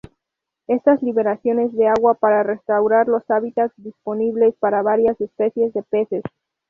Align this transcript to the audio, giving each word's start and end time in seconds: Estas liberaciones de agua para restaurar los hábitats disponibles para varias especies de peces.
Estas 0.65 1.03
liberaciones 1.03 1.71
de 1.73 1.87
agua 1.87 2.15
para 2.15 2.41
restaurar 2.41 3.07
los 3.07 3.21
hábitats 3.29 3.71
disponibles 3.77 4.55
para 4.55 4.81
varias 4.81 5.21
especies 5.21 5.73
de 5.75 5.83
peces. 5.83 6.23